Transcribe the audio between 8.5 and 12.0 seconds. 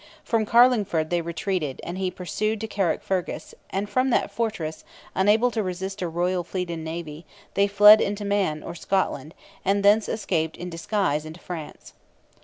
or Scotland, and thence escaped in disguise into France.